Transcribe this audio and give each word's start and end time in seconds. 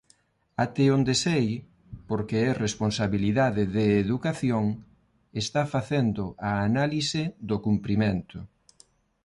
Até 0.65 0.83
onde 0.97 1.13
sei, 1.25 1.47
porque 2.09 2.37
é 2.47 2.49
responsabilidade 2.65 3.63
de 3.75 3.85
Educación, 4.03 4.65
están 5.43 5.67
facendo 5.75 6.23
a 6.49 6.51
análise 6.69 7.23
do 7.49 7.57
cumprimento. 7.67 8.37